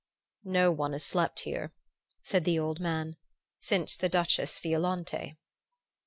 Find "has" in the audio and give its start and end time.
0.93-1.05